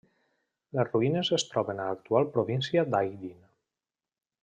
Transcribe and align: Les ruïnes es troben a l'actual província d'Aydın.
Les 0.77 0.87
ruïnes 0.93 1.29
es 1.37 1.45
troben 1.51 1.83
a 1.83 1.87
l'actual 1.91 2.27
província 2.39 2.87
d'Aydın. 2.93 3.37